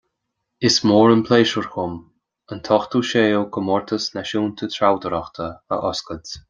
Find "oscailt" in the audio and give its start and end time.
5.93-6.39